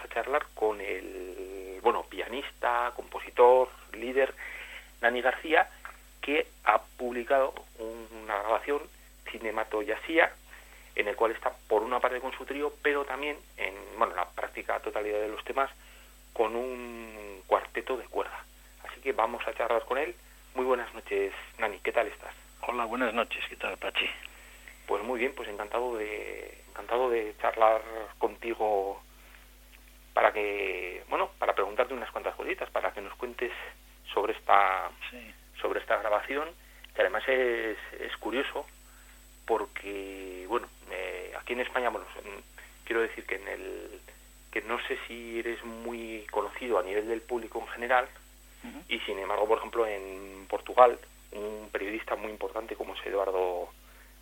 [0.00, 4.34] vamos a charlar con el, bueno, pianista, compositor, líder,
[5.02, 5.68] Nani García,
[6.22, 8.82] que ha publicado una grabación,
[9.30, 10.32] Cinemato Yacía,
[10.94, 14.28] en el cual está por una parte con su trío, pero también en bueno, la
[14.28, 15.70] práctica totalidad de los temas
[16.32, 18.44] con un cuarteto de cuerda.
[18.88, 20.14] Así que vamos a charlar con él.
[20.54, 22.34] Muy buenas noches, Nani, ¿qué tal estás?
[22.62, 24.08] Hola, buenas noches, ¿qué tal, Pachi?
[24.86, 27.82] Pues muy bien, pues encantado de encantado de charlar
[28.18, 29.00] contigo
[30.12, 33.52] para que, bueno, para preguntarte unas cuantas cositas, para que nos cuentes
[34.12, 34.90] sobre esta
[35.60, 36.48] sobre esta grabación,
[36.94, 38.66] que además es, es curioso
[39.46, 42.06] porque, bueno, eh, aquí en España, bueno,
[42.84, 44.00] quiero decir que en el
[44.50, 48.08] que no sé si eres muy conocido a nivel del público en general
[48.88, 50.98] y sin embargo, por ejemplo, en Portugal,
[51.32, 53.68] un periodista muy importante como es Eduardo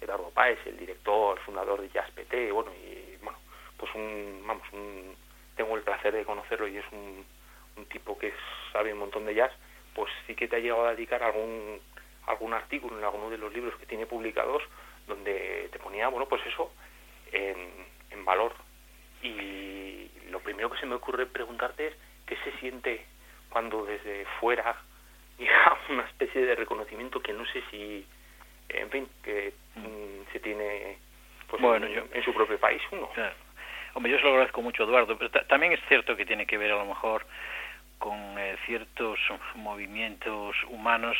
[0.01, 3.39] Eduardo Páez, el director, fundador de Jazz PT, bueno, y bueno,
[3.77, 5.15] pues un, vamos, un,
[5.59, 7.27] tengo el placer de conocerlo y es un,
[7.77, 8.33] un tipo que
[8.73, 9.53] sabe un montón de jazz,
[9.95, 11.81] pues sí que te ha llegado a dedicar algún
[12.27, 14.63] algún artículo en alguno de los libros que tiene publicados
[15.07, 16.71] donde te ponía, bueno, pues eso
[17.33, 17.57] en,
[18.11, 18.53] en valor.
[19.23, 21.95] Y lo primero que se me ocurre preguntarte es
[22.27, 23.07] qué se siente
[23.49, 24.77] cuando desde fuera
[25.39, 28.07] llega una especie de reconocimiento que no sé si,
[28.69, 30.99] en fin, que mm, se tiene
[31.49, 33.09] pues, bueno, en, yo, en, su propio país uno.
[33.15, 33.35] Claro.
[33.99, 36.71] Hombre, yo se lo agradezco mucho, Eduardo, pero también es cierto que tiene que ver
[36.71, 37.27] a lo mejor
[37.99, 39.19] con eh, ciertos
[39.57, 41.17] movimientos humanos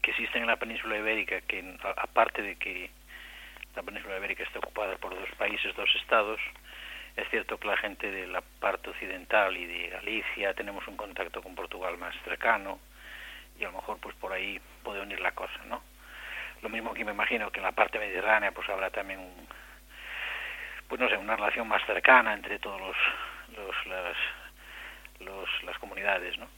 [0.00, 2.88] que existen en la península ibérica, que aparte de que
[3.76, 6.40] la península ibérica está ocupada por dos países, dos estados,
[7.18, 11.42] es cierto que la gente de la parte occidental y de Galicia tenemos un contacto
[11.42, 12.78] con Portugal más cercano
[13.58, 15.82] y a lo mejor pues por ahí puede unir la cosa, ¿no?
[16.62, 19.46] Lo mismo que me imagino que en la parte mediterránea pues habrá también un,
[20.88, 22.96] pues no sé, una relación más cercana entre todos los,
[23.56, 24.16] los las,
[25.20, 26.48] los, las comunidades, ¿no?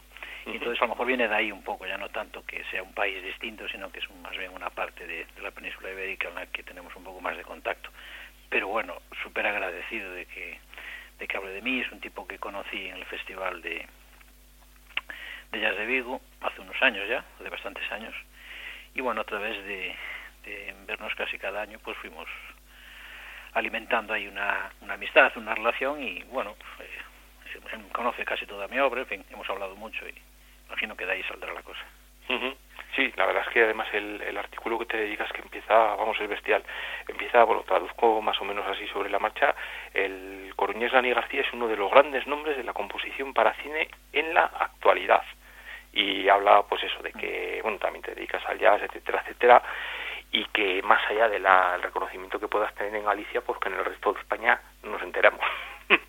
[0.46, 2.81] Y entonces a lo mejor viene de ahí un poco, ya no tanto que sea
[2.81, 6.28] un país distinto, sino que es más bien una parte de, de la península ibérica
[6.28, 7.90] en la que tenemos un poco más de contacto.
[8.49, 10.61] Pero bueno, súper agradecido de que,
[11.19, 13.88] de que hable de mí, es un tipo que conocí en el festival de,
[15.50, 18.14] de Jazz de Vigo hace unos años ya, de bastantes años,
[18.94, 19.96] y bueno, a través de,
[20.44, 22.29] de vernos casi cada año, pues fuimos
[23.56, 29.00] alimentando ahí una, una amistad, una relación, y bueno, eh, conoce casi toda mi obra,
[29.00, 30.14] en fin, hemos hablado mucho y
[30.67, 31.82] imagino que de ahí saldrá la cosa.
[32.94, 36.19] Sí, la verdad es que además el, el, artículo que te dedicas que empieza, vamos,
[36.20, 36.62] es bestial.
[37.06, 39.55] Empieza, bueno, traduzco más o menos así sobre la marcha.
[39.94, 43.88] El coruñés Dani García es uno de los grandes nombres de la composición para cine
[44.12, 45.23] en la actualidad.
[45.93, 49.62] Y habla, pues eso, de que, bueno, también te dedicas al jazz, etcétera, etcétera.
[50.32, 51.46] Y que más allá del
[51.82, 55.44] reconocimiento que puedas tener en Galicia, pues que en el resto de España nos enteramos.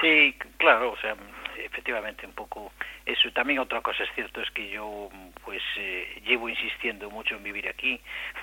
[0.00, 1.16] Sí, claro, o sea,
[1.56, 2.72] efectivamente un poco
[3.06, 3.30] eso.
[3.32, 5.08] También otra cosa es cierto es que yo
[5.44, 8.00] pues eh, llevo insistiendo mucho en vivir aquí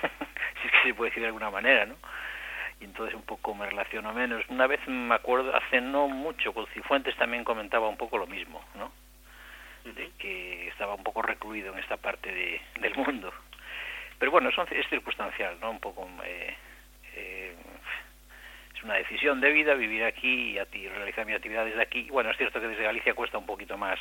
[0.60, 1.96] si es que se puede decir de alguna manera no
[2.80, 4.44] y entonces un poco me relaciono menos.
[4.48, 8.64] Una vez me acuerdo hace no mucho con Cifuentes también comentaba un poco lo mismo
[8.74, 8.92] no
[9.84, 13.32] de que estaba un poco recluido en esta parte de, del mundo
[14.22, 16.54] pero bueno eso es circunstancial no un poco eh,
[17.16, 17.56] eh,
[18.84, 22.08] una decisión de vida vivir aquí y a ti realizar mis actividades de aquí.
[22.10, 23.98] Bueno, es cierto que desde Galicia cuesta un poquito más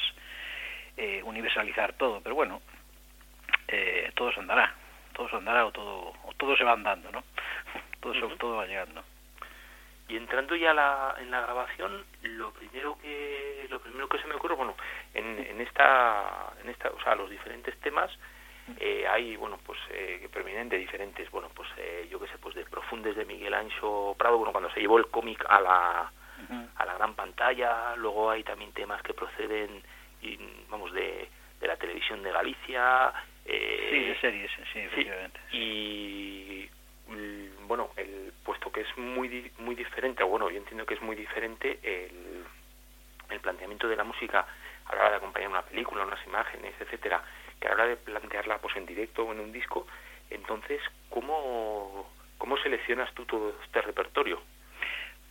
[0.98, 2.62] eh, universalizar todo, pero bueno,
[3.68, 4.74] eh, todo se andará,
[5.14, 7.24] todo se andará o todo, o todo se va andando, ¿no?
[8.02, 8.38] Todo, uh -huh.
[8.40, 9.04] todo va llegando.
[10.10, 14.34] Y entrando ya la, en la grabación, lo primero que lo primero que se me
[14.34, 14.76] ocurre, bueno,
[15.14, 18.10] en, en esta en esta, o sea, los diferentes temas
[18.80, 20.28] eh, hay bueno pues eh,
[20.70, 24.38] de diferentes bueno pues eh, yo qué sé pues de profundes de Miguel Ancho Prado
[24.38, 26.68] bueno cuando se llevó el cómic a la uh -huh.
[26.76, 29.82] a la gran pantalla luego hay también temas que proceden
[30.22, 30.38] y,
[30.70, 31.28] vamos de,
[31.60, 33.12] de la televisión de Galicia
[33.46, 36.70] eh, sí de series sí efectivamente sí, y
[37.68, 41.80] bueno el puesto que es muy muy diferente bueno yo entiendo que es muy diferente
[41.84, 42.46] el
[43.30, 44.46] el planteamiento de la música
[44.86, 47.24] a la hora de acompañar una película unas imágenes etcétera
[47.62, 49.88] que a la hora de plantearla pues en directo o en un disco,
[50.30, 54.42] entonces, ¿cómo, cómo seleccionas tú todo este repertorio?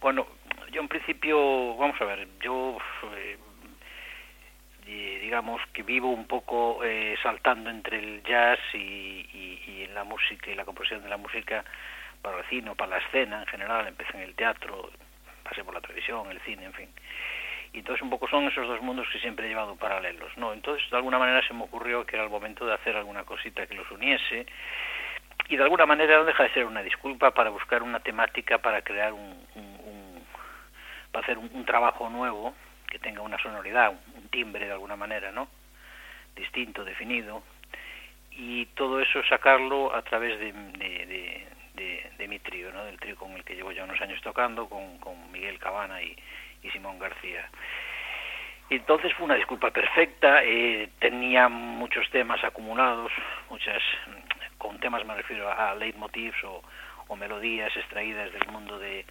[0.00, 0.26] Bueno,
[0.70, 2.78] yo en principio, vamos a ver, yo
[3.16, 3.38] eh,
[5.20, 9.26] digamos que vivo un poco eh, saltando entre el jazz y,
[9.68, 11.64] y, en la música y la composición de la música
[12.22, 14.90] para el cine o para la escena en general, empecé en el teatro,
[15.42, 16.88] pasé por la televisión, el cine, en fin
[17.72, 20.52] y entonces un poco son esos dos mundos que siempre he llevado paralelos, ¿no?
[20.52, 23.66] Entonces de alguna manera se me ocurrió que era el momento de hacer alguna cosita
[23.66, 24.46] que los uniese
[25.48, 28.82] y de alguna manera no deja de ser una disculpa para buscar una temática para
[28.82, 30.24] crear un, un,
[31.12, 32.54] para hacer un, trabajo nuevo
[32.88, 35.48] que tenga una sonoridad, un, timbre de alguna manera, ¿no?
[36.36, 37.42] Distinto, definido,
[38.30, 42.84] y todo eso sacarlo a través de, de, de, mi trío, ¿no?
[42.84, 46.16] del trío con el que llevo ya unos años tocando, con, con Miguel Cabana y,
[46.62, 47.48] y Simón García.
[48.68, 53.10] Entonces fue una disculpa perfecta, eh, tenía muchos temas acumulados,
[53.48, 53.82] muchas,
[54.58, 56.62] con temas me refiero a leitmotivs o,
[57.08, 59.04] o melodías extraídas del mundo de,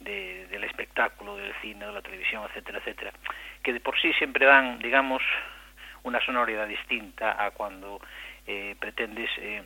[0.00, 3.12] de, del espectáculo, del cine, de la televisión, etcétera, etcétera,
[3.62, 5.22] que de por sí siempre dan, digamos,
[6.02, 8.00] una sonoridad distinta a cuando
[8.46, 9.62] eh, pretendes eh,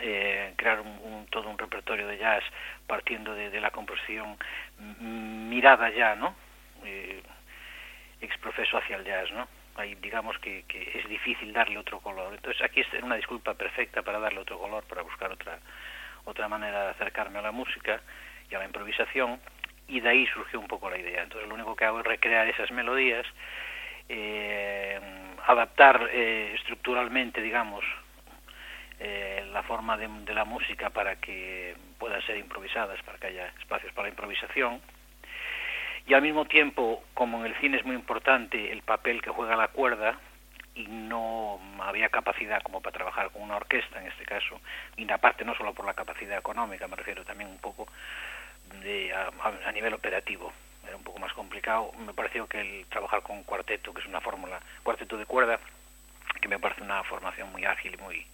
[0.00, 0.82] eh, crear
[1.30, 2.44] todo un repertorio de jazz
[2.88, 4.36] partiendo de, la composición
[4.98, 6.34] mirada ya, ¿no?
[6.84, 7.22] Eh,
[8.20, 9.46] exprofeso hacia el jazz, ¿no?
[9.76, 12.34] Ahí digamos que, que, es difícil darle otro color.
[12.34, 15.60] Entonces aquí es una disculpa perfecta para darle otro color, para buscar otra
[16.24, 18.00] otra manera de acercarme a la música
[18.50, 19.40] y a la improvisación
[19.86, 21.22] y de ahí surgió un poco la idea.
[21.22, 23.24] Entonces lo único que hago es recrear esas melodías
[24.08, 24.98] eh,
[25.46, 27.84] adaptar eh, estructuralmente, digamos,
[28.98, 33.46] eh, la forma de, de, la música para que puedan ser improvisadas, para que haya
[33.60, 34.80] espacios para la improvisación.
[36.06, 39.56] Y al mismo tiempo, como en el cine es muy importante el papel que juega
[39.56, 40.18] la cuerda,
[40.74, 44.60] y no había capacidad como para trabajar con una orquesta en este caso,
[44.96, 47.88] y aparte no solo por la capacidad económica, me refiero también un poco
[48.82, 50.52] de, a, nivel operativo
[50.86, 51.92] era un poco más complicado.
[51.98, 55.60] Me pareció que el trabajar con cuarteto, que es una fórmula, cuarteto de cuerda,
[56.40, 58.26] que me parece una formación muy ágil y muy,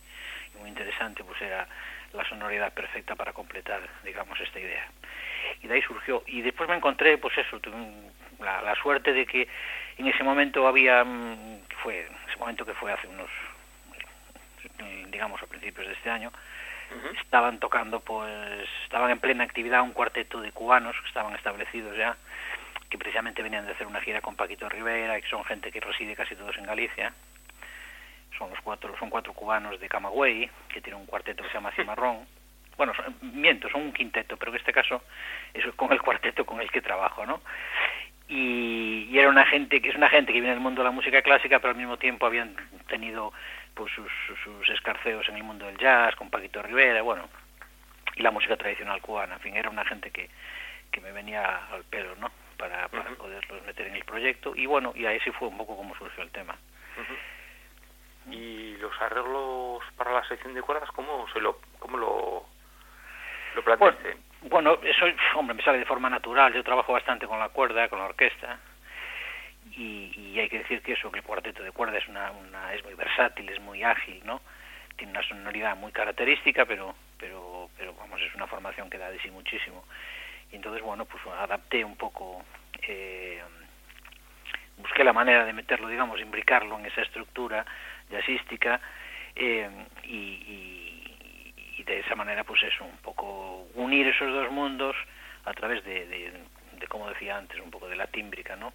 [0.61, 1.67] muy interesante, pues era
[2.15, 4.87] la sonoridad perfecta para completar, digamos, esta idea.
[5.63, 6.23] Y de ahí surgió.
[6.27, 7.77] Y después me encontré, pues eso, tuve
[8.41, 9.49] la, la suerte de que
[9.99, 13.31] en ese momento había, mm, fue, ese momento que fue hace unos,
[15.11, 16.33] digamos, a principios de este año,
[17.23, 22.17] estaban tocando, pues, estaban en plena actividad un cuarteto de cubanos que estaban establecidos ya,
[22.89, 25.81] que precisamente venían de hacer una gira con Paquito Rivera, y que son gente que
[25.81, 27.13] reside casi todos en Galicia.
[28.39, 31.73] Son los cuatro, son cuatro cubanos de Camagüey, que tienen un cuarteto que se llama
[31.73, 32.27] Cimarrón.
[32.77, 35.05] Bueno, miento, son un quinteto, pero en este caso
[35.53, 37.41] es con el cuarteto con el que trabajo, ¿no?
[38.27, 40.91] Y, y, era una gente que es una gente que viene del mundo de la
[40.91, 42.57] música clásica, pero al mismo tiempo habían
[42.89, 43.33] tenido
[43.75, 44.11] pues sus,
[44.43, 47.29] sus escarceos en el mundo del jazz, con Paquito Rivera, bueno,
[48.17, 50.31] y la música tradicional cubana, en fin, era una gente que,
[50.91, 52.31] que me venía al pelo, ¿no?
[52.57, 55.77] Para, para poderlos meter en el proyecto, y bueno, y ahí sí fue un poco
[55.77, 56.57] como surgió el tema.
[58.31, 62.45] ¿Y los arreglos para la sección de cuerdas, cómo, se lo, cómo lo,
[63.55, 64.17] lo planteaste?
[64.43, 67.89] Bueno, bueno, eso, hombre, me sale de forma natural, yo trabajo bastante con la cuerda,
[67.89, 68.59] con la orquesta,
[69.73, 72.75] y, y, hay que decir que eso, que el cuarteto de cuerda es, una, una,
[72.75, 74.41] es muy versátil, es muy ágil, ¿no?
[74.97, 79.19] Tiene una sonoridad muy característica, pero, pero, pero vamos, es una formación que da de
[79.21, 79.85] sí muchísimo.
[80.53, 82.45] Y entonces, bueno, pues adapté un poco,
[82.83, 83.43] eh,
[84.77, 87.65] busqué la manera de meterlo, digamos, imbricarlo en esa estructura
[88.11, 88.81] jazzística
[89.35, 89.69] eh,
[90.05, 91.01] y,
[91.77, 94.97] y, de esa manera, pues eso, un poco unir esos dos mundos
[95.45, 96.33] a través de, de,
[96.79, 98.73] de como decía antes, un poco de la tímbrica, ¿no?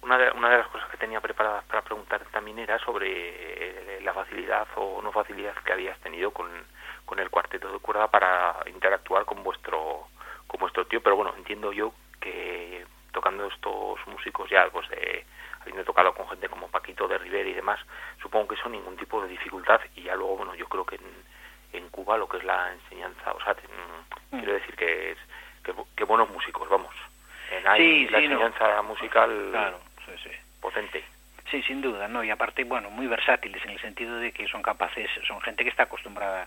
[0.00, 4.00] Una de, una de las cosas que tenía preparadas para preguntar también era sobre eh,
[4.02, 6.48] la facilidad o no facilidad que habías tenido con,
[7.04, 10.08] con el cuarteto de cuerda para interactuar con vuestro
[10.46, 15.24] con vuestro tío, pero bueno, entiendo yo que tocando estos músicos ya, pues de,
[15.68, 17.80] habiendo tocado con gente como Paquito de Rivera y demás,
[18.20, 21.80] supongo que eso ningún tipo de dificultad y ya luego, bueno, yo creo que en,
[21.80, 24.38] en Cuba lo que es la enseñanza, o sea, mm.
[24.38, 25.18] quiero decir que es
[25.62, 26.94] que, que buenos músicos, vamos
[27.76, 28.82] sí, la sí, enseñanza no.
[28.84, 30.30] musical claro, sí, sí.
[30.60, 31.04] potente.
[31.50, 32.22] Sí, sin duda, ¿no?
[32.22, 35.70] Y aparte, bueno, muy versátiles en el sentido de que son capaces, son gente que
[35.70, 36.46] está acostumbrada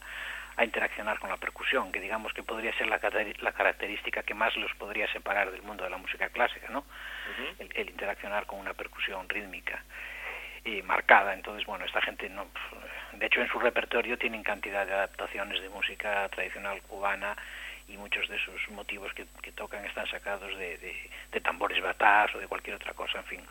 [0.58, 3.00] a interaccionar con la percusión, que digamos que podría ser la,
[3.39, 6.79] la característica que más los podría separar del mundo de la música clásica, ¿no?
[6.79, 7.55] Uh -huh.
[7.60, 9.84] el, el, interaccionar con una percusión rítmica
[10.63, 11.34] y marcada.
[11.34, 12.48] Entonces, bueno, esta gente, no,
[13.13, 17.36] de hecho, en su repertorio tienen cantidad de adaptaciones de música tradicional cubana,
[17.88, 20.96] y muchos de esos motivos que, que tocan están sacados de, de,
[21.31, 23.41] de, tambores batás o de cualquier otra cosa, en fin,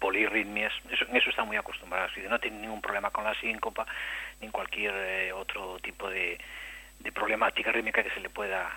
[0.00, 3.86] polirritmias, eso, en eso están muy acostumbrados y no tienen ningún problema con la síncopa
[4.40, 6.38] ni cualquier eh, otro tipo de,
[6.98, 8.68] de problemática rítmica que se le pueda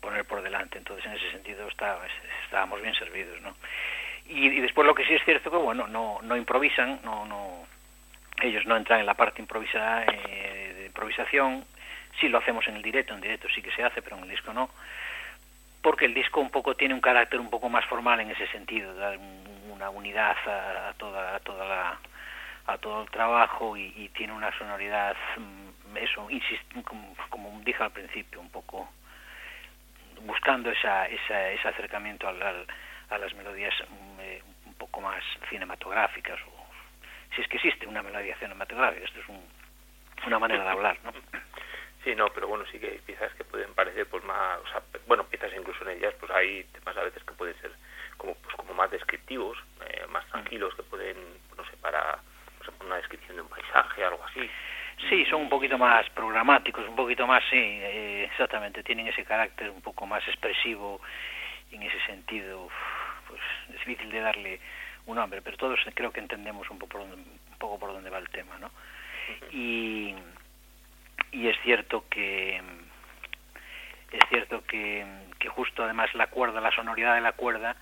[0.00, 1.98] poner por delante, entonces en ese sentido está,
[2.44, 3.54] estábamos bien servidos, ¿no?
[4.26, 7.66] Y, y después lo que sí es cierto que, bueno, no, no improvisan, no, no,
[8.42, 11.64] ellos no entran en la parte improvisada, eh, de improvisación,
[12.20, 14.30] sí lo hacemos en el directo, en directo sí que se hace, pero en el
[14.30, 14.70] disco no,
[15.82, 18.94] porque el disco un poco tiene un carácter un poco más formal en ese sentido,
[18.94, 19.16] da
[19.78, 21.98] una unidad a, toda, a toda la,
[22.66, 25.16] a todo el trabajo y, tiene una sonoridad
[25.94, 28.88] eso, insist, como, como, dije al principio, un poco
[30.22, 32.66] buscando esa, esa, ese acercamiento al, al,
[33.10, 33.72] a las melodías
[34.18, 36.66] eh, un poco más cinematográficas, o
[37.34, 39.42] si es que existe una melodía cinematográfica, esto es un,
[40.26, 41.12] una manera de hablar, ¿no?
[42.04, 44.82] Sí, no, pero bueno, sí que hay piezas que pueden parecer pues más, o sea,
[45.06, 47.72] bueno, piezas incluso en ellas, pues hay temas a veces que pueden ser
[48.18, 49.56] como pues como más descriptivos,
[49.86, 50.30] eh, más mm.
[50.30, 51.16] tranquilos, que pueden,
[51.56, 52.18] no sé, para
[52.58, 54.48] no sé, una descripción de un paisaje, algo así.
[55.08, 59.70] Sí, son un poquito más programáticos, un poquito más, sí, eh, exactamente, tienen ese carácter
[59.70, 61.00] un poco más expresivo,
[61.70, 62.68] en ese sentido,
[63.28, 64.60] pues es difícil de darle
[65.06, 68.10] un nombre, pero todos creo que entendemos un poco por dónde, un poco por dónde
[68.10, 68.70] va el tema, ¿no?
[69.52, 70.14] Y,
[71.32, 72.60] y es cierto que
[74.10, 75.06] es cierto que,
[75.38, 77.76] que justo además la cuerda, la sonoridad de la cuerda,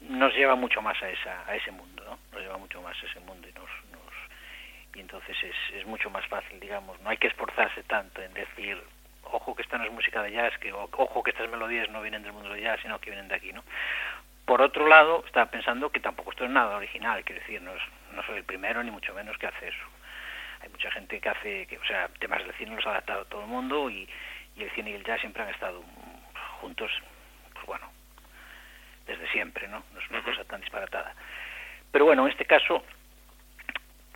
[0.00, 2.18] nos lleva mucho más a esa a ese mundo, ¿no?
[2.32, 4.00] Nos lleva mucho más a ese mundo y nos, nos
[4.94, 8.82] y entonces es, es mucho más fácil, digamos, no hay que esforzarse tanto en decir
[9.22, 12.22] ojo que esta no es música de jazz, que ojo que estas melodías no vienen
[12.22, 13.62] del mundo del jazz, sino que vienen de aquí, ¿no?
[14.44, 18.38] Por otro lado, estaba pensando que tampoco esto es nada original, quiero decir, no soy
[18.38, 19.84] el primero ni mucho menos que hace eso.
[20.60, 23.42] Hay mucha gente que hace, que, o sea, temas del cine los ha adaptado todo
[23.42, 24.08] el mundo y,
[24.56, 25.82] y el cine y el jazz siempre han estado
[26.60, 26.90] juntos,
[27.54, 27.90] pues bueno,
[29.10, 29.82] desde siempre, ¿no?
[29.92, 31.14] No es una cosa tan disparatada.
[31.90, 32.84] Pero bueno, en este caso,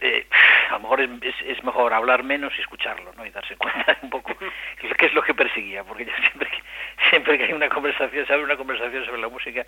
[0.01, 0.27] eh,
[0.71, 3.27] a lo mejor es, es, mejor hablar menos y escucharlo, ¿no?
[3.27, 6.63] Y darse cuenta un poco qué es lo que perseguía, porque yo siempre que,
[7.11, 9.67] siempre que hay una conversación, saber una conversación sobre la música,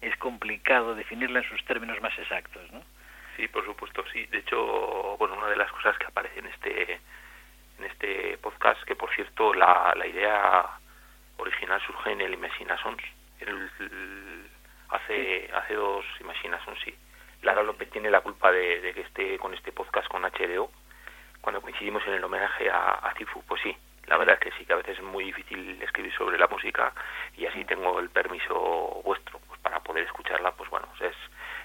[0.00, 2.82] es complicado definirla en sus términos más exactos, ¿no?
[3.36, 4.26] Sí, por supuesto, sí.
[4.26, 7.00] De hecho, bueno, una de las cosas que aparece en este
[7.78, 10.64] en este podcast, que por cierto la, la idea
[11.36, 13.02] original surge en el Imagina Sons,
[13.40, 13.70] el,
[14.90, 16.94] hace hace dos Imaginations sí.
[17.42, 20.70] Lara López tiene la culpa de, que esté con este podcast con HDO
[21.40, 23.42] cuando coincidimos en el homenaje a, a Cifu.
[23.44, 23.76] Pues sí
[24.08, 26.92] la verdad es que sí que a veces es muy difícil escribir sobre la música
[27.36, 31.14] y así tengo el permiso vuestro pues para poder escucharla pues bueno es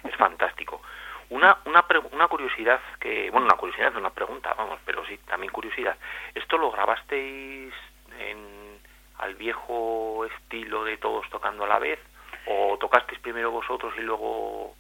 [0.03, 0.81] es fantástico.
[1.29, 5.97] Una una una curiosidad que bueno una curiosidad una pregunta vamos pero sí también curiosidad.
[6.35, 7.73] Esto lo grabasteis
[8.19, 8.79] en
[9.19, 11.99] al viejo estilo de todos tocando a la vez
[12.47, 14.75] o tocasteis primero vosotros y luego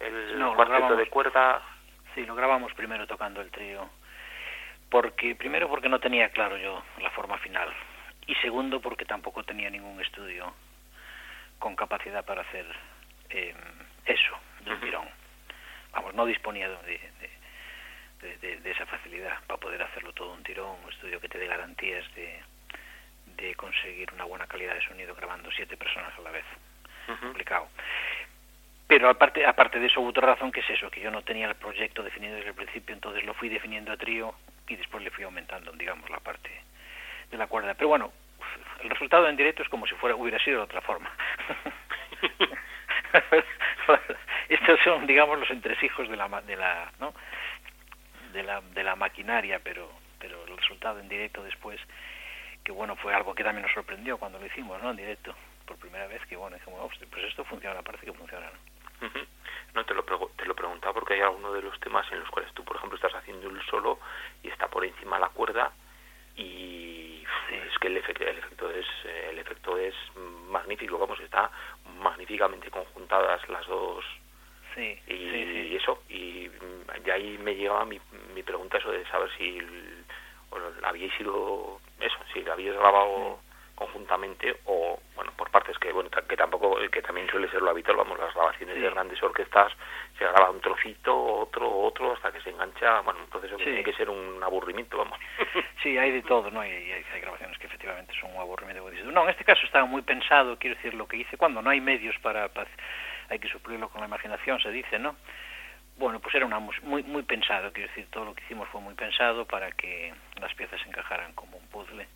[0.00, 1.62] el cuarteto de cuerda
[2.14, 3.88] sí lo grabamos primero tocando el trío.
[4.90, 7.68] Porque primero porque no tenía claro yo la forma final
[8.26, 10.54] y segundo porque tampoco tenía ningún estudio
[11.58, 12.66] con capacidad para hacer
[13.30, 13.54] eh,
[14.04, 15.08] eso de un tirón.
[15.92, 17.00] Vamos no disponía de,
[18.20, 21.38] de, de, de, esa facilidad para poder hacerlo todo un tirón un estudio que te
[21.38, 22.40] dé garantías de,
[23.36, 26.44] de conseguir una buena calidad de sonido grabando siete personas a la vez
[27.20, 27.68] complicado.
[28.86, 31.48] Pero aparte, aparte de eso, hubo otra razón que es eso, que yo no tenía
[31.48, 34.34] el proyecto definido desde el principio, entonces lo fui definiendo a trío
[34.68, 36.50] y después le fui aumentando, digamos, la parte
[37.30, 37.74] de la cuerda.
[37.74, 38.12] Pero bueno,
[38.82, 41.10] el resultado en directo es como si fuera hubiera sido de otra forma.
[44.48, 47.12] Estos son, digamos, los entresijos de la, de la, ¿no?
[48.32, 49.90] de la, de la maquinaria, pero,
[50.20, 51.80] pero el resultado en directo después,
[52.62, 54.90] que bueno, fue algo que también nos sorprendió cuando lo hicimos, ¿no?
[54.90, 55.34] En directo
[55.66, 59.10] por primera vez que, bueno, dijimos, pues esto funciona, parece que funciona, ¿no?
[59.74, 62.50] No, te lo, te lo preguntaba porque hay alguno de los temas en los cuales
[62.54, 63.98] tú, por ejemplo, estás haciendo el solo
[64.42, 65.70] y está por encima la cuerda
[66.34, 68.86] y es que el efecto, el efecto es
[69.30, 69.94] el efecto es
[70.48, 71.50] magnífico, vamos, está
[71.98, 74.04] magníficamente conjuntadas las dos
[74.74, 78.00] sí, y, eso y de ahí me llegaba mi,
[78.34, 79.60] mi pregunta eso de saber si
[80.82, 83.38] habíais sido eso, si habíais grabado
[83.76, 87.98] conjuntamente o bueno por partes que bueno que tampoco que también suele ser lo habitual
[87.98, 89.72] vamos las grabaciones de grandes orquestas
[90.18, 93.84] se graba un trocito otro otro hasta que se engancha bueno un proceso que tiene
[93.84, 95.18] que ser un aburrimiento vamos.
[95.82, 99.30] Sí hay de todo no hay, hay, grabaciones que efectivamente son un aburrimiento no en
[99.30, 102.48] este caso estaba muy pensado quiero decir lo que hice cuando no hay medios para,
[102.48, 102.68] para
[103.28, 105.16] hay que suplirlo con la imaginación se dice no
[105.98, 108.92] bueno, pues era una muy muy pensado, quiero decir, todo lo que hicimos fue muy
[108.92, 112.06] pensado para que las piezas encajaran como un puzzle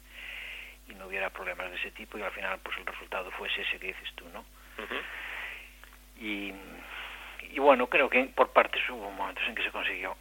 [0.91, 3.79] y no hubiera problemas de ese tipo y al final pues el resultado fue ese
[3.79, 4.45] que dices tú, ¿no?
[6.19, 6.53] y,
[7.51, 10.17] y bueno, creo que por partes hubo momentos en que se consiguió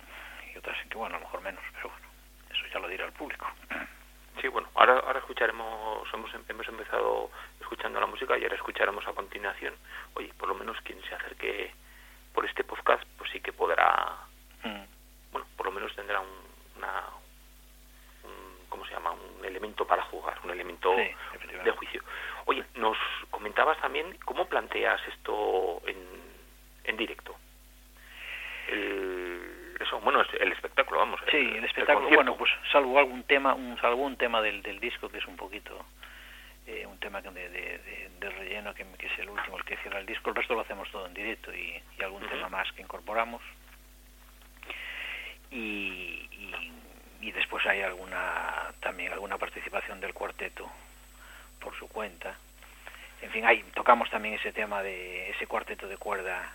[0.54, 2.08] y otras en que, bueno, a lo mejor menos, pero bueno,
[2.50, 3.48] eso ya lo dirá el público.
[4.42, 7.30] Sí, bueno, ahora, ahora escucharemos, hemos, hemos empezado
[7.60, 9.74] escuchando la música y ahora escucharemos a continuación,
[10.14, 11.74] oye, por lo menos quien se acerque
[12.34, 14.16] por este podcast, pues sí que podrá,
[14.64, 15.32] mm.
[15.32, 16.30] bueno, por lo menos tendrá un,
[16.78, 17.04] una,
[18.70, 19.12] ¿cómo se llama?
[19.12, 22.02] Un elemento para jugar, un elemento de juicio.
[22.46, 22.98] Oye, nos
[23.30, 25.98] comentabas también cómo planteas esto en,
[26.86, 27.36] en directo.
[28.68, 33.80] El, eso, bueno, el espectáculo, vamos, sí, el espectáculo, bueno, pues salvo algún tema, un,
[33.80, 35.86] salvo un tema del, del disco que es un poquito
[36.68, 40.00] eh, un tema de, de, de relleno que, que, es el último, el que cierra
[40.00, 42.30] el disco, el resto lo hacemos todo en directo y, y algún uh -huh.
[42.30, 43.42] tema más que incorporamos.
[45.50, 46.72] Y, y,
[47.22, 50.70] y, después hay alguna también alguna participación del cuarteto
[51.60, 52.36] por su cuenta.
[53.22, 56.54] En fin, ahí tocamos también ese tema de ese cuarteto de cuerda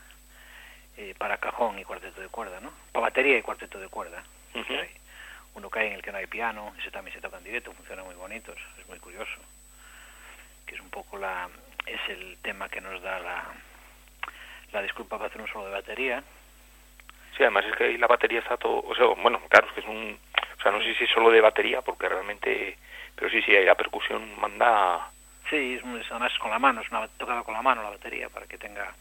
[0.97, 2.73] eh, para cajón y cuarteto de cuerda, ¿no?
[2.93, 4.23] Para batería y cuarteto de cuerda.
[4.55, 4.89] Uh -huh.
[5.55, 8.03] Uno cae en el que no hay piano, ese también se toca en directo, funciona
[8.03, 9.41] muy bonito, es muy curioso
[10.67, 11.49] que es un poco la
[11.87, 13.45] es el tema que nos da la,
[14.73, 16.23] la disculpa para hacer un solo de batería.
[17.37, 19.81] Sí, además es que ahí la batería está todo, o sea, bueno, claro, es que
[19.81, 20.19] es un,
[20.65, 22.77] sea, no sé si es solo de batería, porque realmente,
[23.15, 25.11] pero sí, sí, la percusión manda...
[25.51, 28.29] Sí, es, además es con la mano, es una tocada con la mano la batería,
[28.29, 28.93] para que tenga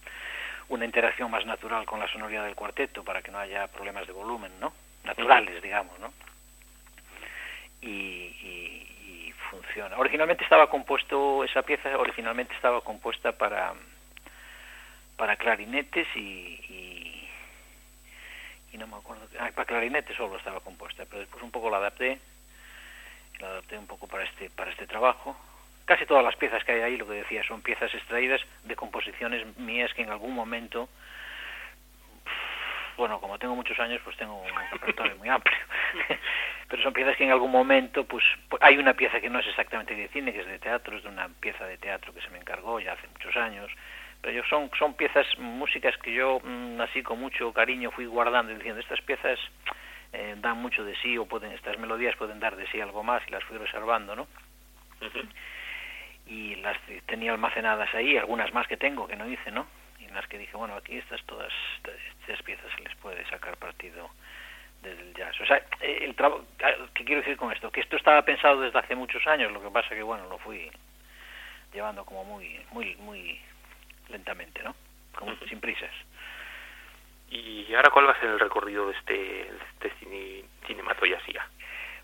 [0.70, 4.14] una interacción más natural con la sonoridad del cuarteto, para que no haya problemas de
[4.14, 4.74] volumen, ¿no?
[5.04, 6.14] Naturales, digamos, ¿no?
[7.82, 9.98] Y, y, y funciona.
[9.98, 13.74] Originalmente estaba compuesto, esa pieza originalmente estaba compuesta para
[15.18, 16.20] para clarinetes y,
[16.70, 16.93] y,
[18.74, 21.78] y no me acuerdo, ah, para clarinetes solo estaba compuesta, pero después un poco la
[21.78, 22.20] adapté,
[23.40, 25.38] la adapté un poco para este para este trabajo.
[25.86, 29.58] Casi todas las piezas que hay ahí, lo que decía, son piezas extraídas de composiciones
[29.58, 30.90] mías que en algún momento
[32.98, 35.58] bueno, como tengo muchos años, pues tengo un repertorio muy amplio.
[36.70, 38.24] Pero son piezas que en algún momento, pues,
[38.62, 41.10] hay una pieza que no es exactamente de cine, que es de teatro, es de
[41.10, 43.72] una pieza de teatro que se me encargó ya hace muchos años.
[44.24, 48.52] Pero yo son, son piezas, músicas que yo, mmm, así con mucho cariño, fui guardando
[48.52, 49.38] y diciendo, estas piezas
[50.14, 53.22] eh, dan mucho de sí, o pueden, estas melodías pueden dar de sí algo más,
[53.28, 54.24] y las fui reservando, ¿no?
[54.24, 55.28] Uh -huh.
[56.26, 59.68] Y las tenía almacenadas ahí, algunas más que tengo, que no hice, ¿no?
[60.14, 61.52] en las que dije, bueno, aquí estas todas
[62.22, 64.12] estas piezas se les puede sacar partido
[64.82, 65.40] del jazz.
[65.42, 66.46] O sea, el trabajo,
[66.94, 67.72] ¿qué quiero decir con esto?
[67.72, 70.70] Que esto estaba pensado desde hace muchos años, lo que pasa que, bueno, lo fui
[71.74, 73.42] llevando como muy, muy, muy
[74.10, 74.76] lentamente, ¿no?
[75.16, 75.50] Como uh -huh.
[75.50, 75.92] sin prisas.
[77.30, 80.44] ¿Y ahora cuál va a ser el recorrido de este, de este cine?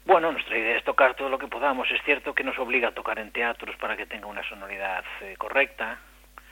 [0.06, 1.90] Bueno, nuestra idea es tocar todo lo que podamos.
[1.92, 5.36] Es cierto que nos obliga a tocar en teatros para que tenga una sonoridad eh,
[5.38, 6.00] correcta,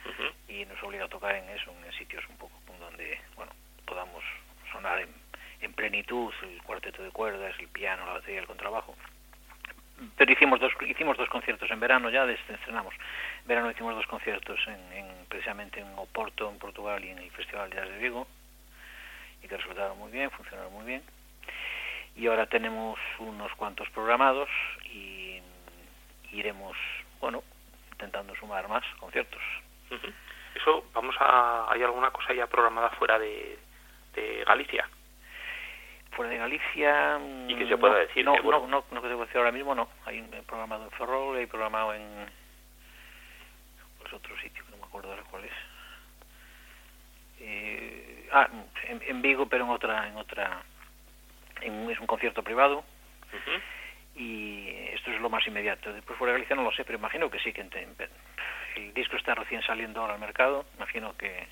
[0.04, 0.32] Uh -huh.
[0.48, 3.52] y nos obliga a tocar en eso, en sitios un poco donde, bueno,
[3.84, 4.22] podamos
[4.72, 5.08] sonar en,
[5.60, 8.96] en, plenitud el cuarteto de cuerdas, el piano, la batería, el contrabajo.
[10.16, 12.94] Pero hicimos dos, hicimos dos conciertos en verano ya, estrenamos.
[13.42, 17.30] En verano hicimos dos conciertos en, en, precisamente en Oporto, en Portugal, y en el
[17.32, 18.26] Festival de Jazz de Vigo,
[19.42, 21.02] y que resultaron muy bien, funcionaron muy bien.
[22.14, 24.48] Y ahora tenemos unos cuantos programados
[24.84, 25.40] y
[26.32, 26.76] iremos,
[27.20, 27.42] bueno,
[27.92, 29.42] intentando sumar más conciertos.
[30.54, 33.58] Eso, vamos a, ¿hay alguna cosa ya programada fuera de,
[34.14, 34.88] de Galicia?
[36.18, 37.20] Fuera de Galicia...
[37.46, 38.24] ¿Y que se pueda no, decir?
[38.24, 39.88] No, no, no, no, que te puedo decir ahora mismo no.
[40.04, 42.26] Hay programado en Ferrol, hay programado en...
[44.00, 45.52] Pues otro sitio, que no me acuerdo ahora cuál es.
[47.38, 48.48] Eh, ah,
[48.88, 50.08] en, en, Vigo, pero en otra...
[50.08, 50.60] En otra
[51.60, 52.78] en, es un concierto privado.
[52.78, 53.62] Uh -huh.
[54.16, 55.92] Y esto es lo más inmediato.
[55.92, 57.60] Después fuera de Galicia no lo sé, pero imagino que sí, que
[58.74, 61.46] el disco está recién saliendo ahora al mercado, imagino que,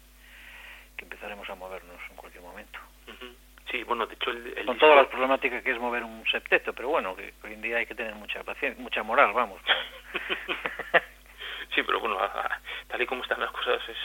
[0.97, 2.81] que empezaremos a movernos en cualquier momento.
[3.07, 3.46] Uh -huh.
[3.71, 4.87] Sí, bueno, de hecho el, el Con disco...
[4.87, 7.87] toda la problemática que es mover un septeto, pero bueno, que hoy en día hay
[7.87, 9.61] que tener mucha paciencia, mucha moral, vamos.
[11.75, 12.19] sí, pero bueno,
[12.89, 13.97] tal y como están las cosas es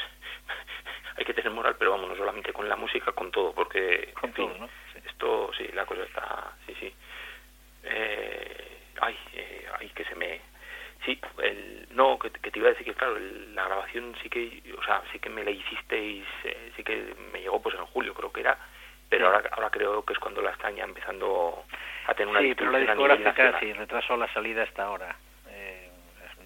[1.18, 4.34] hay que tener moral, pero vamos, no solamente con la música, con todo, porque con
[4.34, 4.68] todo, ¿no?
[4.94, 5.00] Sí.
[5.06, 6.94] Esto, sí, la cosa está, sí, sí.
[7.84, 10.42] Eh, ay, eh, ay, que se me
[11.06, 14.30] Sí, el, no, que, que, te iba a decir que claro, el, la grabación sí
[14.30, 17.86] que, o sea, sí que me la hicisteis, eh, sí que me llegó pues en
[17.88, 18.58] julio creo que era,
[19.12, 21.66] pero ahora ahora creo que es cuando la están ya empezando
[22.08, 25.14] a tener una Sí, pero la discográfica sí, retrasó la salida hasta ahora.
[25.50, 25.90] Eh,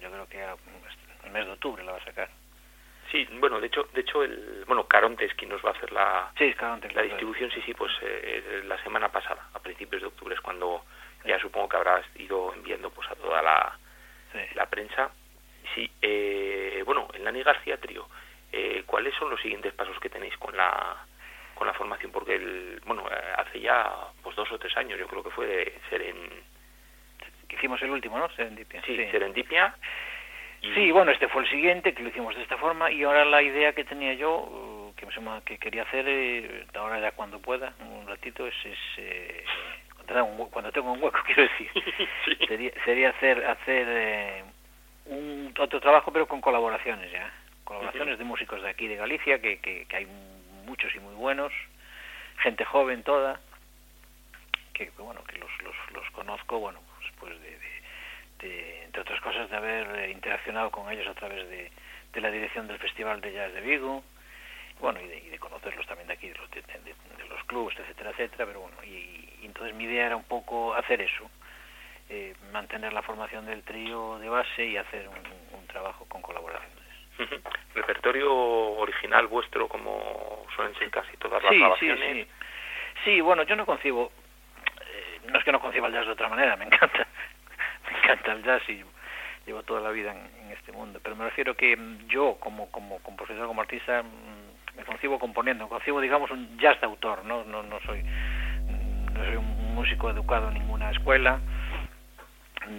[0.00, 0.44] yo creo que
[1.24, 2.28] el mes de octubre la va a sacar.
[3.12, 5.92] Sí, bueno, de hecho, de hecho el, bueno, Caronte es quien nos va a hacer
[5.92, 10.08] la, sí, Caronte, la distribución, sí, sí, pues eh, la semana pasada, a principios de
[10.08, 10.82] octubre es cuando
[11.22, 11.28] sí.
[11.28, 13.78] ya supongo que habrás ido enviando pues a toda la
[14.32, 14.40] sí.
[14.54, 15.12] la prensa.
[15.72, 18.08] Sí, eh, bueno, en Lani García Trío,
[18.50, 21.06] eh, ¿cuáles son los siguientes pasos que tenéis con la
[21.56, 22.12] con la formación?
[22.12, 23.04] Porque, el, bueno,
[23.36, 23.90] hace ya
[24.22, 26.16] pues dos o tres años, yo creo que fue de Seren...
[27.48, 28.25] Que hicimos el último, ¿no?
[28.36, 28.82] Serendipia.
[28.82, 29.10] Sí, sí.
[29.10, 29.74] Serendipia.
[30.62, 30.72] Y...
[30.74, 33.42] Sí, bueno, este fue el siguiente, que lo hicimos de esta forma, y ahora la
[33.42, 35.06] idea que tenía yo, que,
[35.44, 38.54] que quería hacer, eh, ahora ya cuando pueda, un ratito, es...
[38.64, 39.44] es eh,
[40.52, 41.70] cuando tengo un hueco, quiero decir.
[42.24, 42.46] sí.
[42.46, 44.44] sería, sería hacer hacer eh,
[45.06, 47.30] un otro trabajo, pero con colaboraciones ya.
[47.64, 48.18] Colaboraciones uh -huh.
[48.18, 50.06] de músicos de aquí, de Galicia, que, que, que, hay
[50.64, 51.52] muchos y muy buenos.
[52.38, 53.40] Gente joven toda,
[54.72, 56.80] que bueno que los, los, los conozco bueno
[57.18, 57.75] pues de, de,
[58.42, 61.70] entre otras cosas de haber eh, interaccionado con ellos a través de,
[62.12, 64.02] de la dirección del Festival de Jazz de Vigo
[64.80, 67.78] bueno y de, y de conocerlos también de aquí de los, de, de los clubes
[67.78, 68.88] etcétera etcétera pero bueno y,
[69.42, 71.30] y, entonces mi idea era un poco hacer eso
[72.08, 76.76] eh, mantener la formación del trío de base y hacer un, un trabajo con colaboraciones
[77.74, 82.30] repertorio original vuestro como suelen ser casi todas las sí, grabaciones sí, sí.
[83.04, 84.12] sí bueno yo no concibo
[84.82, 87.06] eh, no es que no conciba el jazz de otra manera me encanta
[87.90, 88.82] me encanta el jazz y
[89.46, 92.70] llevo toda la vida en, en este mundo, pero me refiero que mm, yo como,
[92.70, 97.44] como, compositor, como artista, mm, me concibo componiendo, concibo digamos un jazz de autor, no,
[97.44, 101.40] no, no soy no soy un músico educado en ninguna escuela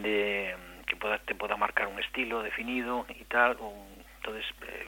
[0.04, 4.88] de que pueda, te pueda marcar un estilo definido y tal, un, entonces eh,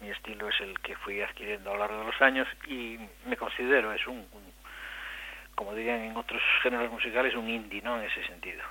[0.00, 3.36] mi estilo es el que fui adquiriendo a lo largo de los años y me
[3.36, 4.60] considero es un, un
[5.54, 7.98] como dirían en otros géneros musicales un indie, ¿no?
[7.98, 8.62] En ese sentido.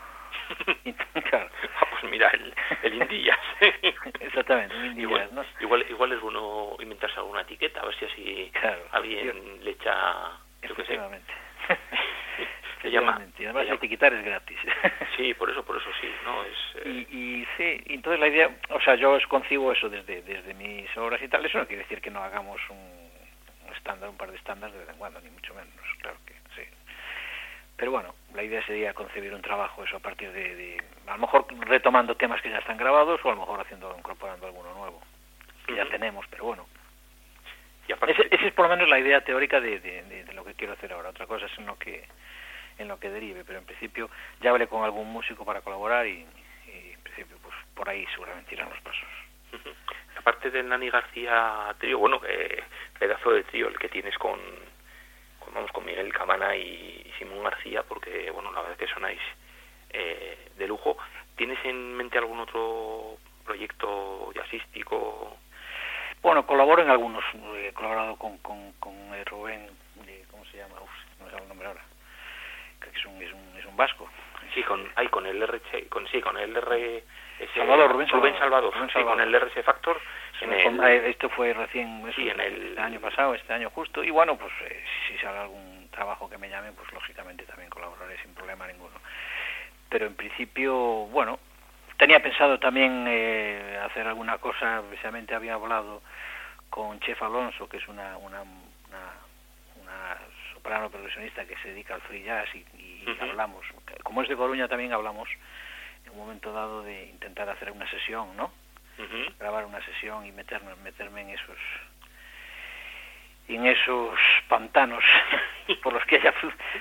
[1.29, 1.49] claro.
[1.79, 3.38] ah, pues mira el, el jazz
[4.19, 8.51] exactamente un indie igual, igual igual es bueno inventarse alguna etiqueta a ver si así
[8.59, 10.31] claro, alguien yo, le echa
[10.62, 11.33] efectivamente.
[12.81, 14.57] Se llama y además etiquetar es gratis.
[15.17, 17.05] Sí por eso por eso sí no es eh...
[17.12, 21.21] y, y sí entonces la idea o sea yo concibo eso desde desde mis obras
[21.21, 22.77] y tal eso no quiere decir que no hagamos un,
[23.67, 26.38] un estándar un par de estándares de vez en cuando ni mucho menos claro que
[27.80, 31.20] pero bueno la idea sería concebir un trabajo eso a partir de, de a lo
[31.20, 35.02] mejor retomando temas que ya están grabados o a lo mejor haciendo incorporando alguno nuevo
[35.65, 35.78] que uh -huh.
[35.78, 36.68] ya tenemos pero bueno
[37.88, 38.13] y aparte...
[38.13, 40.54] esa ese es por lo menos la idea teórica de, de, de, de lo que
[40.54, 42.06] quiero hacer ahora otra cosa es en lo que
[42.80, 44.10] en lo que derive, pero en principio
[44.42, 46.26] ya hablé con algún músico para colaborar y,
[46.65, 49.08] y en principio pues por ahí seguramente irán los pasos.
[49.52, 49.74] Uh -huh.
[50.18, 52.63] Aparte del Nani García trío, bueno, eh,
[52.98, 54.39] pedazo de trío el que tienes con,
[55.49, 56.62] con, vamos, con Miguel Camana y,
[57.05, 59.19] y Simón García, porque bueno, la verdad es que sonáis
[59.91, 60.97] eh, de lujo.
[61.35, 65.38] ¿Tienes en mente algún otro proyecto jazzístico?
[66.21, 67.23] Bueno, colaboro en algunos,
[67.55, 68.93] he colaborado con, con, con
[69.25, 69.69] Rubén,
[70.29, 70.75] ¿cómo se llama?
[70.81, 71.81] Uf, no sé el nombre ahora
[72.79, 74.09] que es un, es un, es un vasco.
[74.53, 77.03] Sí, con, hay con el RC, con, sí, con el R...
[77.55, 79.17] Salvador, Rubén Salvador, Rubén Salvador, Rubén Salvador.
[79.17, 80.01] Sí, con el RC Factor.
[80.39, 83.69] Sí, en el, esto fue recién, eso, sí, en el este año pasado, este año
[83.71, 87.69] justo, y bueno, pues eh, si sale algún trabajo que me llame, pues lógicamente también
[87.69, 88.95] colaboraré sin problema ninguno.
[89.89, 90.73] Pero en principio,
[91.12, 91.39] bueno,
[91.97, 96.02] tenía pensado también eh, hacer alguna cosa, precisamente había hablado
[96.69, 99.13] con Chef Alonso, que es una, una, una,
[99.82, 100.17] una
[100.54, 103.30] soprano percusionista que se dedica al free jazz y, y uh -huh.
[103.32, 103.65] hablamos,
[104.04, 105.28] como es de Coruña también hablamos
[106.06, 108.52] en un momento dado de intentar hacer una sesión, ¿no?
[108.99, 109.38] Uh -huh.
[109.39, 111.57] Grabar una sesión y meterme, meterme en esos
[113.47, 115.03] en esos pantanos
[115.83, 116.33] por los que ella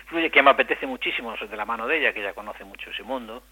[0.07, 3.03] fluye, que me apetece muchísimo de la mano de ella, que ella conoce mucho ese
[3.03, 3.43] mundo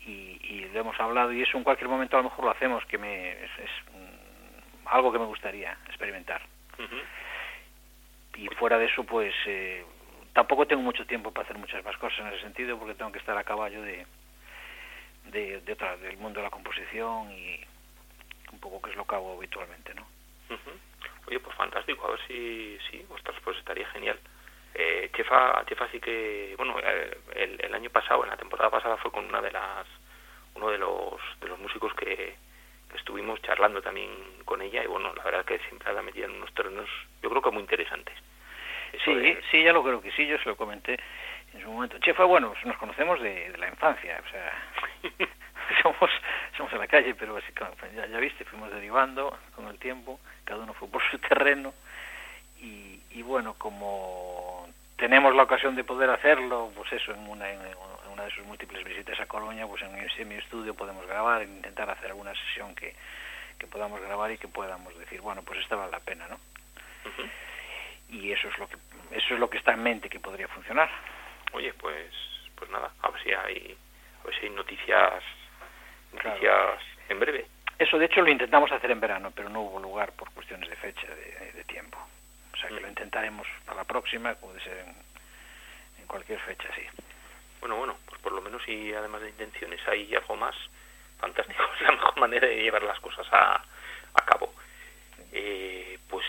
[0.00, 2.84] y, y lo hemos hablado y eso en cualquier momento a lo mejor lo hacemos,
[2.86, 6.42] que me es, es mm, algo que me gustaría experimentar.
[6.78, 7.02] Uh -huh
[8.36, 9.84] y fuera de eso pues eh,
[10.32, 13.18] tampoco tengo mucho tiempo para hacer muchas más cosas en ese sentido porque tengo que
[13.18, 14.06] estar a caballo de,
[15.30, 17.60] de, de otra, del mundo de la composición y
[18.64, 20.02] poco que es lo que hago habitualmente ¿no?
[20.50, 21.28] Uh -huh.
[21.28, 24.18] Oye, pues fantástico, a ver si, sí, ostras, pues estaría genial.
[24.74, 28.96] Eh, Chefa, Chefa sí que, bueno, eh, el, el año pasado, en la temporada pasada
[28.98, 29.86] fue con una de las,
[30.54, 32.36] uno de los, de los músicos que,
[32.94, 34.10] estuvimos charlando también
[34.44, 36.88] con ella y bueno, la verdad que siempre la metía en unos terrenos,
[37.22, 38.14] yo creo que muy interesantes.
[38.92, 39.42] Eso sí, de...
[39.50, 40.98] sí, ya lo creo que sí, yo se lo comenté
[41.52, 41.98] en su momento.
[41.98, 44.62] Chefa, bueno, nos conocemos de, de la infancia, o sea,
[45.82, 46.10] somos
[46.56, 47.52] somos en la calle, pero así,
[47.94, 51.74] ya, ya viste, fuimos derivando con el tiempo, cada uno fue por su terreno
[52.60, 57.60] y, y bueno, como tenemos la ocasión de poder hacerlo, pues eso, en una, en
[58.12, 61.90] una de sus múltiples visitas a Coruña, pues en, en mi estudio podemos grabar, intentar
[61.90, 62.94] hacer alguna sesión que,
[63.58, 66.36] que podamos grabar y que podamos decir, bueno, pues esta vale la pena, ¿no?
[66.36, 67.30] Uh -huh.
[68.10, 68.76] Y eso es lo que
[69.10, 70.88] eso es lo que está en mente que podría funcionar.
[71.52, 72.12] Oye, pues
[72.54, 73.76] pues nada, a ver si hay
[74.22, 75.22] a ver si hay noticias
[76.14, 76.78] noticias claro.
[77.08, 77.46] en breve.
[77.78, 80.76] Eso de hecho lo intentamos hacer en verano, pero no hubo lugar por cuestiones de
[80.76, 81.98] fecha, de, de tiempo.
[82.52, 82.82] O sea que -huh.
[82.82, 84.94] lo intentaremos para la próxima, puede ser en,
[86.00, 86.82] en cualquier fecha, sí.
[87.60, 90.54] Bueno, bueno, pues por lo menos si además de intenciones hay algo más,
[91.18, 93.54] fantástico, es la mejor manera de llevar las cosas a,
[94.14, 94.52] a cabo.
[95.32, 96.24] Eh, pues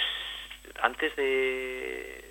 [0.81, 2.24] antes de,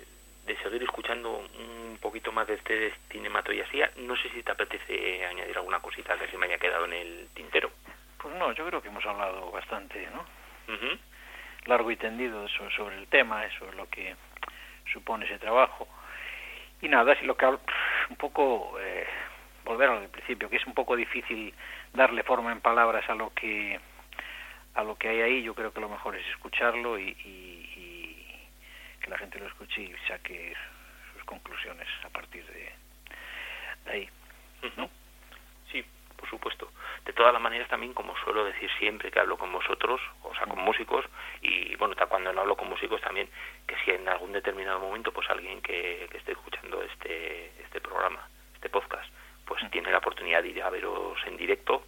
[0.45, 5.57] de seguir escuchando un poquito más de este cinematoyasía, no sé si te apetece añadir
[5.57, 7.71] alguna cosita que se me haya quedado en el tintero.
[8.21, 10.21] Pues no, yo creo que hemos hablado bastante, ¿no?
[10.73, 10.99] Uh -huh.
[11.65, 14.15] Largo y tendido sobre, sobre el tema, eso es lo que
[14.91, 15.87] supone ese trabajo
[16.81, 19.07] y nada, lo que un poco eh,
[19.63, 21.53] volver al principio, que es un poco difícil
[21.93, 23.79] darle forma en palabras a lo que
[24.75, 25.43] a lo que hay ahí.
[25.43, 27.15] Yo creo que lo mejor es escucharlo y,
[29.05, 30.55] que la gente lo escuche y saque
[31.13, 32.71] sus conclusiones a partir de,
[33.85, 34.09] ahí,
[34.75, 34.89] ¿no?
[35.71, 35.85] Sí,
[36.17, 36.71] por supuesto.
[37.05, 40.47] De todas las maneras, también, como suelo decir siempre que hablo con vosotros, o sea,
[40.47, 41.05] con músicos,
[41.41, 43.29] y bueno, cuando no hablo con músicos también,
[43.67, 48.27] que si en algún determinado momento, pues alguien que, que esté escuchando este, este programa,
[48.55, 49.07] este podcast,
[49.45, 51.85] pues tiene la oportunidad de ir a veros en directo,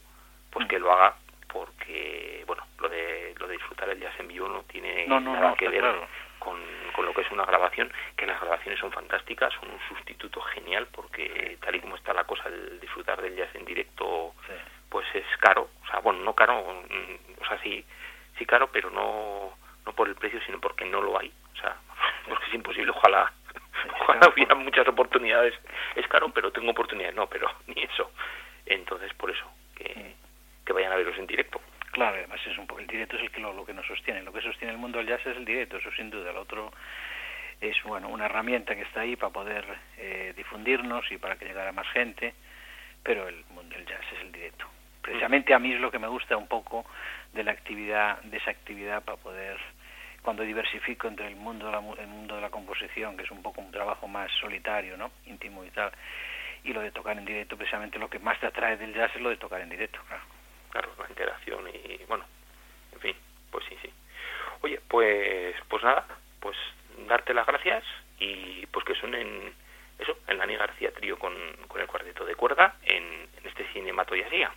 [0.51, 1.15] pues que lo haga
[1.47, 5.69] porque bueno lo de lo de disfrutar el jazz en vivo no tiene nada que
[5.69, 5.83] ver
[6.47, 6.57] con,
[6.93, 10.87] con, lo que es una grabación que las grabaciones son fantásticas son un sustituto genial
[10.93, 14.33] porque tal y como está la cosa el disfrutar del jazz en directo
[14.89, 15.69] pues es caro.
[15.83, 17.83] O sea bueno no caro mm, o sea sí
[18.37, 21.33] sí caro pero no no por el precio sino porque no lo hay.
[21.53, 21.75] O sea
[22.29, 22.91] porque es imposible.
[22.91, 23.31] Ojalá
[24.01, 25.53] ojalá hubiera muchas oportunidades.
[25.95, 27.15] Es caro pero tengo oportunidades.
[27.15, 28.11] No pero ni eso.
[28.65, 30.15] Entonces por eso que
[30.65, 31.59] que vayan a verlos en directo.
[31.97, 34.21] Claro, además es un poco, el directo es el que lo, que nos sostiene.
[34.21, 36.29] Lo que sostiene el mundo del jazz es el directo, eso sin duda.
[36.29, 36.71] El otro
[37.59, 39.65] es bueno una herramienta que está ahí para poder
[39.97, 42.35] eh, difundirnos y para que llegara más gente,
[43.01, 44.67] pero el mundo del jazz es el directo.
[45.01, 46.85] Precisamente a mí es lo que me gusta un poco
[47.33, 49.57] de la actividad, de esa actividad para poder
[50.21, 53.41] cuando diversifico entre el mundo de la, el mundo de la composición, que es un
[53.41, 55.09] poco un trabajo más solitario, ¿no?
[55.25, 55.91] íntimo y tal,
[56.63, 59.21] y lo de tocar en directo, precisamente lo que más te atrae del jazz es
[59.21, 60.36] lo de tocar en directo, claro claro, la
[61.17, 62.25] interacción y bueno,
[62.93, 63.15] en fin,
[63.51, 63.91] pues sí, sí.
[64.61, 66.05] Oye, pues, pues nada,
[66.39, 66.55] pues
[67.07, 67.83] darte las gracias
[68.19, 69.53] y pues que suenen
[69.97, 71.33] eso, el Nani García Trío con,
[71.67, 74.51] con el cuarteto de cuerda en, en este cinematoyasía.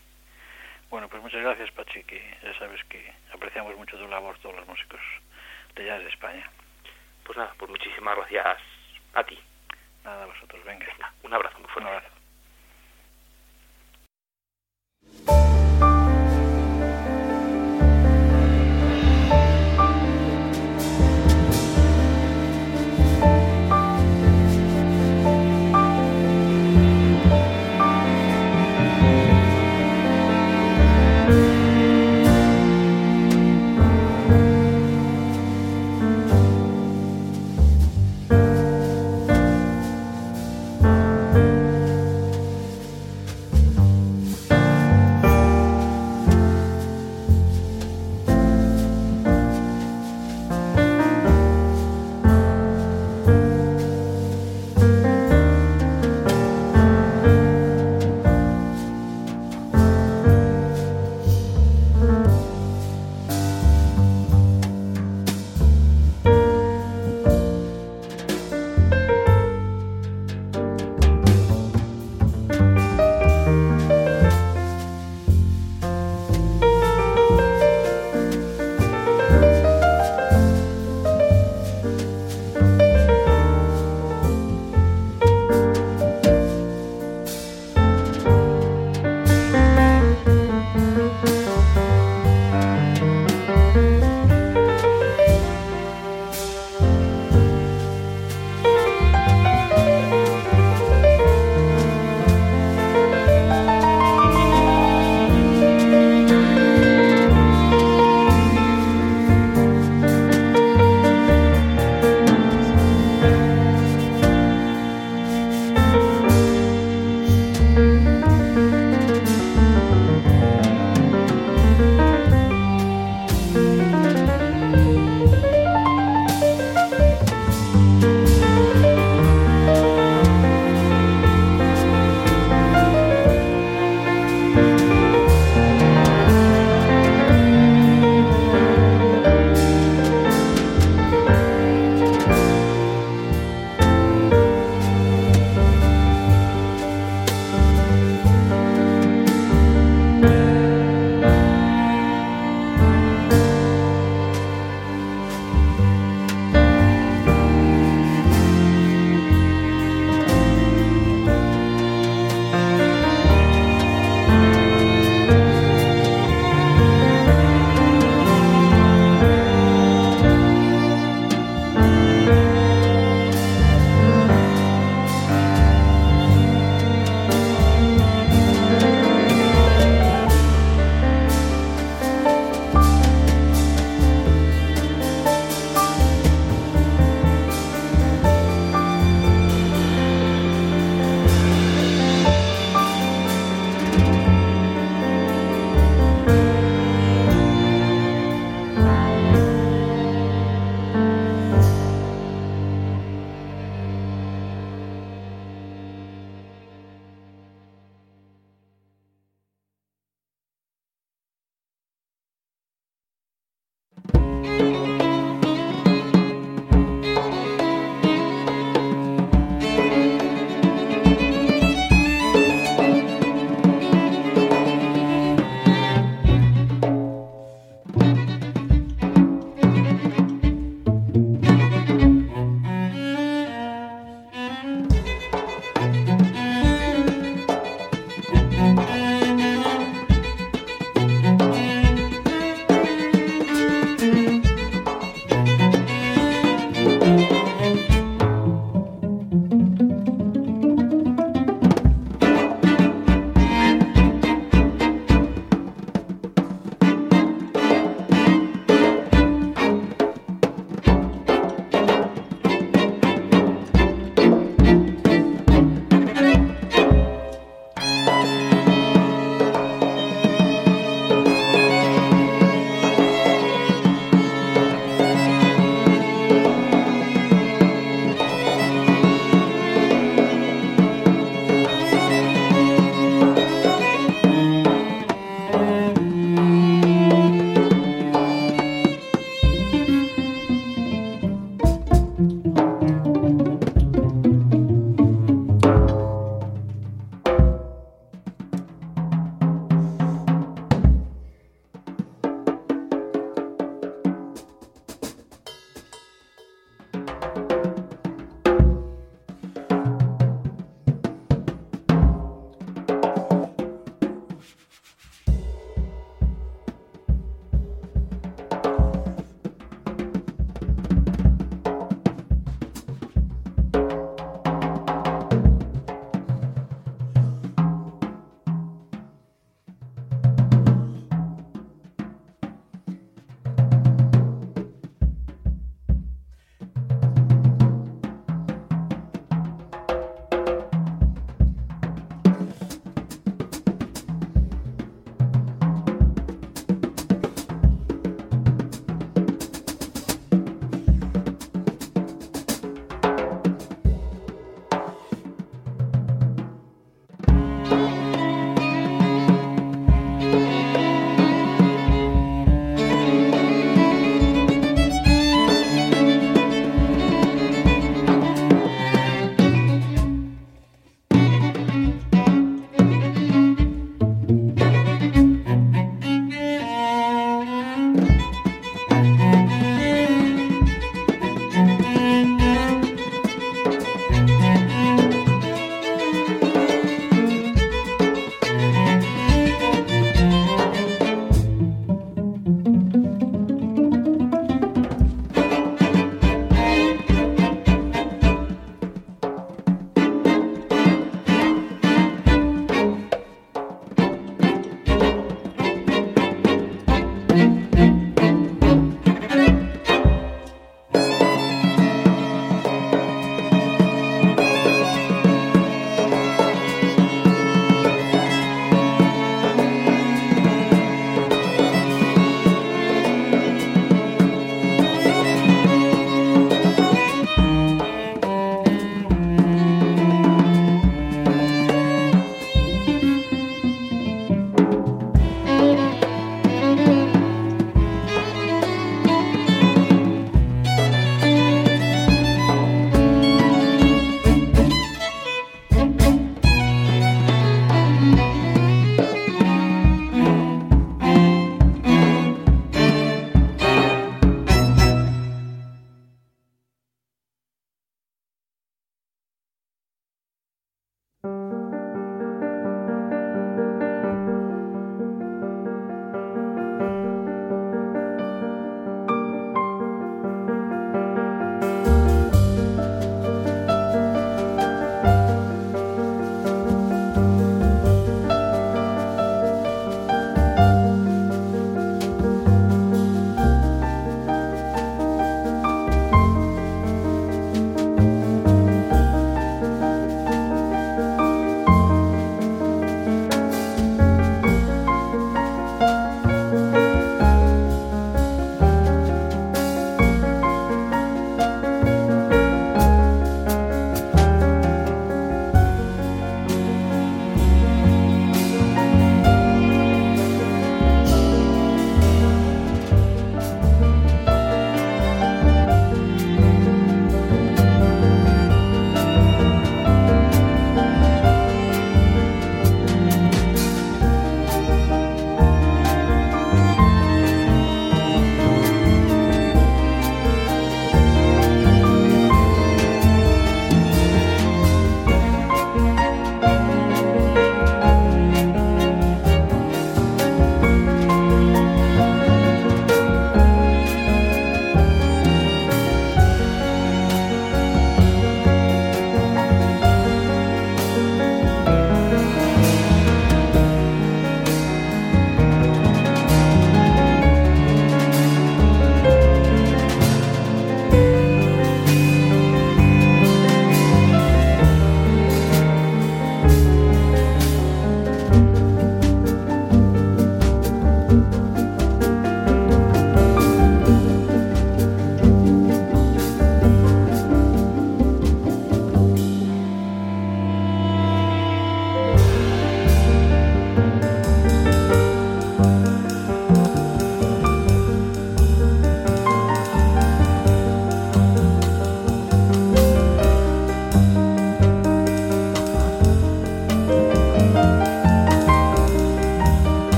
[0.90, 4.66] Bueno, pues muchas gracias, Pachi, que ya sabes que apreciamos mucho tu labor todos los
[4.66, 5.01] músicos
[5.75, 6.51] de jazz de España.
[7.25, 8.59] Pues nada, pues muchísimas gracias
[9.14, 9.38] a ti.
[10.05, 10.87] Nada, a vosotros, venga.
[10.87, 11.90] venga un abrazo muy fuerte.
[11.90, 12.20] Un abrazo.